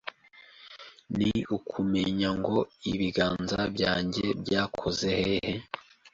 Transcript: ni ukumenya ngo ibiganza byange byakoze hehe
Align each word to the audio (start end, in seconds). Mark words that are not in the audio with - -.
ni 1.17 1.33
ukumenya 1.57 2.29
ngo 2.39 2.57
ibiganza 2.91 3.59
byange 3.75 4.23
byakoze 4.41 5.07
hehe 5.21 5.53